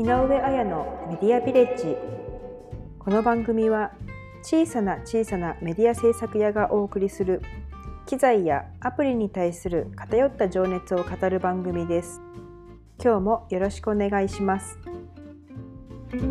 [0.00, 1.94] 井上彩のメディアビレッジ。
[2.98, 3.92] この番組は
[4.40, 7.42] 小さな小さなメディア制作屋がお送りする
[8.06, 12.22] 機材やアプリに対する偏った情熱を語る番組です。
[12.98, 14.78] 今日もよろしくお願いします。
[16.14, 16.22] 今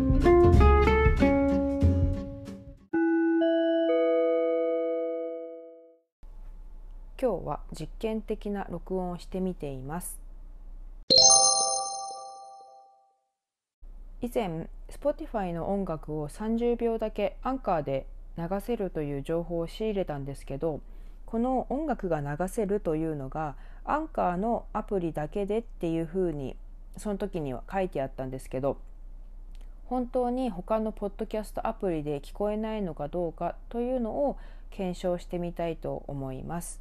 [7.20, 10.29] 日は実験的な録音をしてみています。
[14.22, 18.06] 以前 Spotify の音楽を30秒だけアンカーで
[18.36, 20.80] 流せるという情報を仕入れたんですけど
[21.26, 26.56] この音楽が流せるというのがアンカーのアプリだけでっていうふうに
[26.96, 28.78] その時には書いてあったんですけど
[29.86, 34.36] 本当に他のポッドキャストアプリで聞こえないのかどうかというのを
[34.70, 36.80] 検証してみたいと思います。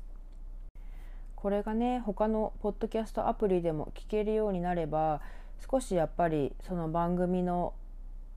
[1.36, 5.22] これがね他のポッドキャストアプリでも聞けるようになれば
[5.70, 7.74] 少しやっぱりその番組の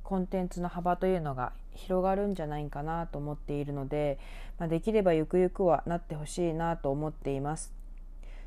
[0.02, 4.18] コンテンツの幅というのが広がるんじゃないかなと思っているので、
[4.58, 7.72] まあ、できればゆくゆくはなってほしいなと思っています。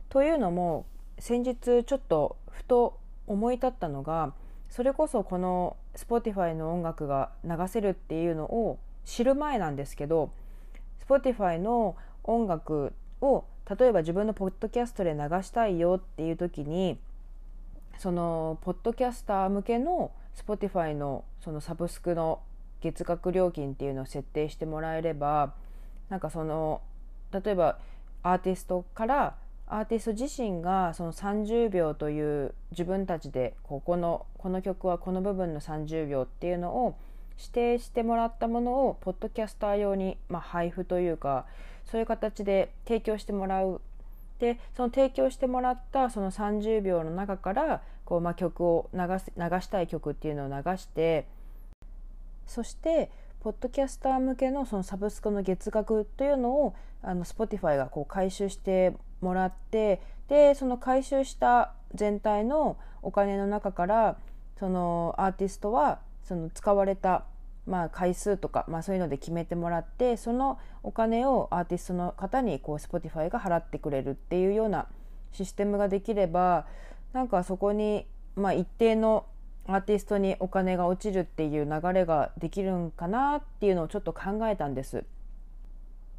[0.09, 0.85] というのも
[1.19, 4.33] 先日ちょっとふと思い立ったのが
[4.69, 10.31] それこそこの Spotify の音楽が流せるっていうのを知る前なんですけど
[11.07, 13.45] Spotify の音楽を
[13.77, 16.99] 例えば自分のポッドキャストで流したいよっていう時に
[17.97, 22.41] そのポッドキャスター向けの Spotify のそのサブスクの
[22.81, 25.53] 月額料金っていうのを設定してもらえれば
[26.09, 26.81] なんかその
[27.31, 27.79] 例えば
[28.23, 29.35] アーティストから
[29.67, 36.95] アーティスト自身がその30秒という自分たちでここのこの曲はこの部分の30秒っていうのを
[37.37, 41.45] 指定してもらったものをポッドキャスター用に、まあ、配布というか
[41.85, 43.81] そういう形で提供してもらう
[44.39, 51.27] でその提供してもらったその30秒の中からこう、まあ、曲を流す流したい曲っていうのを流して
[52.45, 53.09] そして
[53.39, 64.17] ポッドキャスター向けのそのサブスクの月額というのをあの Spotify がこう回収してもらってでその回収した全体のお金の中から
[64.59, 67.25] そのアーティストはその使われた
[67.67, 74.87] まあ、回数とか、まあ、そういうので決めてもらってそのお金をアーティストの方にこう Spotify が払ってくれるっていうような
[75.31, 76.67] システムができれば
[77.13, 78.05] なんかそこに、
[78.35, 79.25] まあ、一定の
[79.67, 85.03] アーティストにお金が落ちるっていう流れができるんかなっていうのをちょっと考えたんです。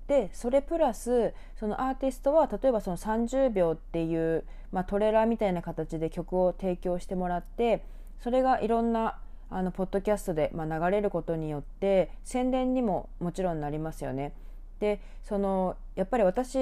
[0.08, 7.84] でそれプラスそのアーティストは例えばその30秒っていう、まあ、トレーラーみたいな形で曲を提供してもらって
[8.20, 9.18] それがいろんな
[9.50, 14.32] あのポッドキャストで、まあ、流れることによって宣伝にももちろんなりますよね。
[14.80, 16.58] でそのやっぱり私、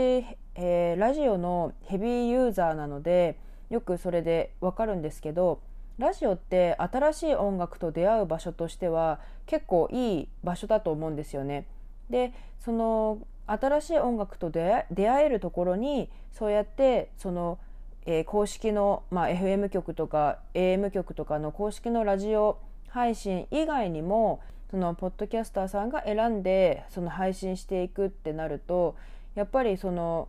[0.54, 3.36] えー、ラジオのヘビーユーザーなので
[3.70, 5.60] よくそれでわかるんですけど
[5.98, 11.66] ラジオって新しい音楽と出会う場所としては結構いい場所だと思うんですよね。
[12.10, 17.58] でその新しい音楽と出会えるところにそうやってその
[18.06, 22.58] えー、公式の、まあ、FM 局とか AM 局とかの公式のラジオ
[22.94, 24.40] 配信以外にも
[24.70, 28.94] そのポッドキャスターさんが選んでその配信していくってなると
[29.34, 30.28] やっぱりその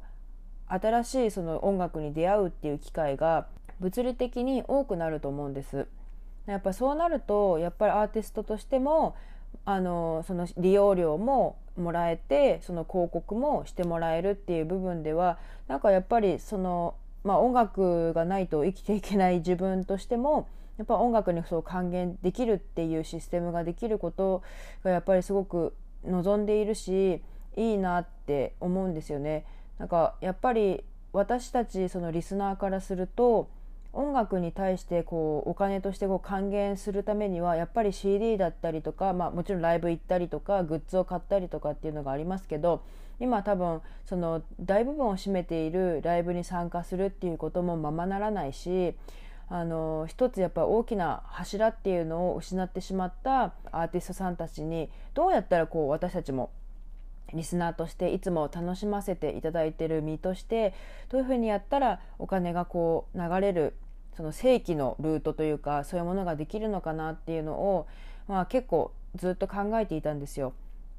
[0.67, 3.45] 新しいその音楽に出会うっていう機会が
[3.79, 5.85] 物理的に多くなると思うんです。
[6.47, 9.15] やっぱそうなるとやっぱりアーティストとしても
[9.63, 15.37] あのその利用料ももらえてその広告もしてもらえるっていう部分では
[15.67, 20.47] なんかやっぱりその、まあ、音楽がないと生きていけない自分としても
[20.77, 24.43] やっぱ音楽にそう還元できるっていうシステムができること
[24.83, 25.73] がやっぱりすごく
[26.05, 27.21] 望んでいるし
[27.55, 29.45] いいなって思うんですよね。
[29.79, 30.83] なんかやっぱり
[31.13, 33.49] 私たちそのリスナーからすると
[33.93, 42.83] 音楽に対してこうお金としてこう還元するためにはやっぱり CD だったりとか、まあ、もちろんライブ行ったりとかグッズを買ったりとかっていうのがありますけど
[43.21, 48.95] 今多分その大部分を占めているライブに参加するっていうこともままならないし
[49.47, 56.51] あの一つやっぱ大きな柱っていうのを失ってしまったアーティストさんたちにどうやったらこう私たちも
[57.33, 60.73] リスナーとしていつも楽しませていただいてる身として
[61.09, 63.73] どういうふうにやったらお金がこう流れる
[64.15, 67.87] その正規のルートというかそういうものができるのかなっていうのを、
[68.27, 70.53] まあ、結構ずっと考えていたんですよ。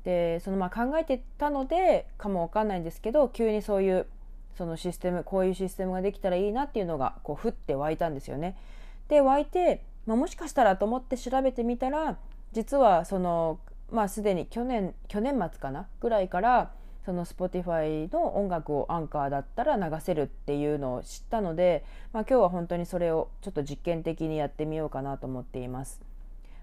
[0.04, 4.06] でそのまあ考えてたのでかもわかんないんですけど急にそういう
[4.56, 8.56] そのシステムこういうシステムができたらいいなっていうのがこう降って湧いたんですよね。
[9.08, 12.16] で湧いて、まあ、もしかしたらと思って調べてみたら
[12.52, 13.58] 実はその
[13.90, 15.86] まあすでに去年去年末かな？
[16.00, 16.72] ぐらいから
[17.04, 26.00] その Spotify の音楽をアンカーだったら流せるっていうのを知ったので、まあ、今日は本当にそれをちょっと実験的にやってみようかなと思っています。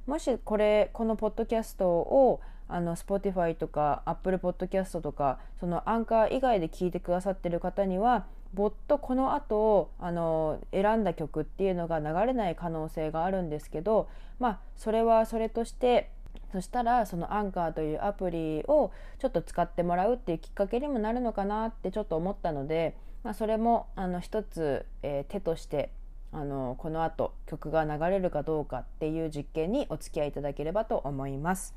[0.05, 14.07] もしこれこのポッドキャストをあの Spotify とか Apple Podcast とかそのアンカー以外で聞いてくださってる方にはぼっとこの後あの選んだ曲っていうのが流れない可能性があるんですけど
[14.39, 16.11] まあそれはそれとして
[16.51, 25.91] そしたらそのアンカーというアプリをちょっと使ってもらうっていうきっかけにもなるのかなってちょっと思ったので、まあ、それもあの一つ、えー、手として
[26.31, 31.75] あのこの後曲が流れるかどうかっていう実験にお付き合いいただければと思います。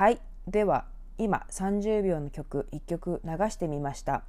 [0.00, 0.18] はい
[0.48, 0.86] では
[1.18, 4.22] 今30秒の曲1曲流してみました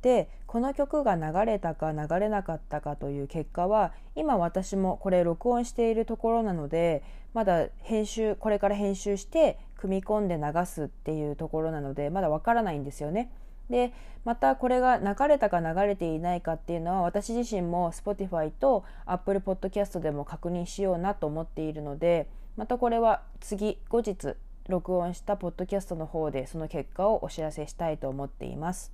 [0.00, 7.02] でこの曲が流れたか流れなかったかという結果は今私もこれ録音しているところなので
[7.34, 13.30] まだ編集これから編集して組み込んで流すっていうところなのでまだわからないんですよね。
[13.68, 13.92] で
[14.24, 24.36] またこれが流れたか流れていないかっていうのは私自身も Spotify と Apple Podcast でも確認しようなと思っているのでまたこれは次後日
[24.70, 28.92] 録音したポッドキャストの方でその結果をお知らせしたいと思っています。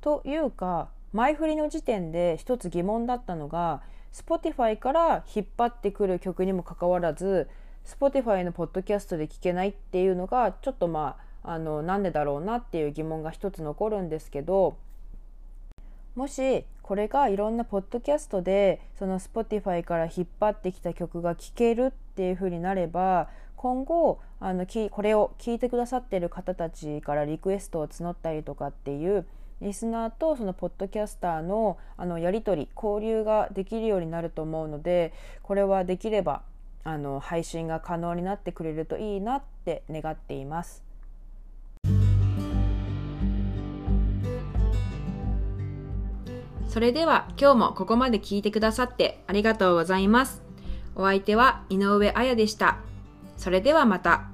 [0.00, 7.48] というか前振りの時点で一つ疑問だったのが Spotify から引っ張ってくる曲にもかかわらず
[7.84, 14.76] Spotify のポッドキャストで聴けないっていうのがちょっとまああのなんでだろうなっていう疑問が一つ残るんですけど
[16.14, 23.28] もしこれがいろんなポッドキャストでその Spotify から引っ張ってきた曲が聴けるっていう風になれば
[23.62, 29.24] 今後あのこれを聞いてくださってる方たちからリクエストを募ったりとかっていう
[29.60, 35.12] リスナーとそのポッドキャスターのあのやり取り交流ができるようになると思うので
[35.44, 36.42] これはできれば
[36.82, 40.82] あの配信が可能になってくれるといいなって願っています。
[46.66, 50.42] それでは今日もここまで聞いてくださってありがとうございます。
[50.96, 52.78] お相手は井上彩でした。
[53.42, 54.31] それではまた。